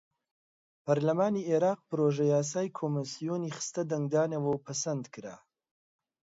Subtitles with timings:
[0.83, 5.35] پەڕلەمانی عێراق پڕۆژەیاسای کۆمیسیۆنی خستە دەنگدانەوە و پەسەندکرا.